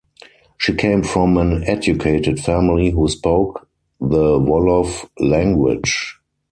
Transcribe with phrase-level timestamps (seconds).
[0.57, 3.69] She came from an educated family who spoke
[3.99, 6.17] the Wolof language.